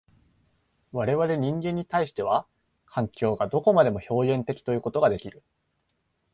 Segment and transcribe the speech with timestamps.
[0.93, 2.47] 我々人間に対しては、
[2.87, 5.43] 環境がどこまでも表現的ということができる。